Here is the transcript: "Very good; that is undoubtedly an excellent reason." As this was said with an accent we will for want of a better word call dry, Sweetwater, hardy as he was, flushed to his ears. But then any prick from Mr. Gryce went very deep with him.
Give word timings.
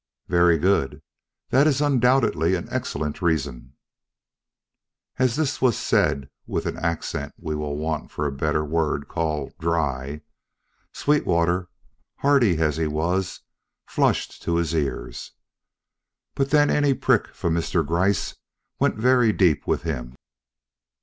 "Very 0.27 0.57
good; 0.57 1.03
that 1.49 1.67
is 1.67 1.79
undoubtedly 1.79 2.55
an 2.55 2.67
excellent 2.71 3.21
reason." 3.21 3.75
As 5.19 5.35
this 5.35 5.61
was 5.61 5.77
said 5.77 6.27
with 6.47 6.65
an 6.65 6.75
accent 6.77 7.33
we 7.37 7.53
will 7.53 7.75
for 7.77 7.77
want 7.77 8.11
of 8.11 8.17
a 8.25 8.31
better 8.31 8.65
word 8.65 9.07
call 9.07 9.53
dry, 9.59 10.21
Sweetwater, 10.91 11.69
hardy 12.17 12.57
as 12.57 12.77
he 12.77 12.87
was, 12.87 13.41
flushed 13.85 14.41
to 14.41 14.55
his 14.55 14.73
ears. 14.73 15.33
But 16.33 16.49
then 16.49 16.71
any 16.71 16.95
prick 16.95 17.27
from 17.35 17.53
Mr. 17.53 17.85
Gryce 17.85 18.35
went 18.79 18.95
very 18.95 19.31
deep 19.31 19.67
with 19.67 19.83
him. 19.83 20.15